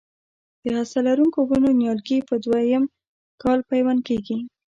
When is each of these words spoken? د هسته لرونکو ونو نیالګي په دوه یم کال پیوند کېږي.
د 0.63 0.65
هسته 0.77 0.99
لرونکو 1.07 1.39
ونو 1.49 1.69
نیالګي 1.81 2.19
په 2.29 2.35
دوه 2.43 2.59
یم 2.71 2.83
کال 3.43 3.59
پیوند 3.69 3.99
کېږي. 4.07 4.37